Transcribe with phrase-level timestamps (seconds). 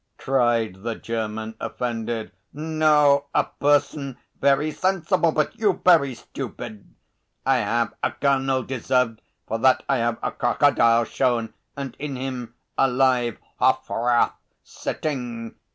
[0.17, 2.31] cried the German, offended.
[2.51, 6.91] "No, a person very sensible, but you very stupid!
[7.45, 12.55] I have a colonel deserved for that I have a crocodile shown and in him
[12.79, 14.33] a live hofrath
[14.63, 15.53] sitting!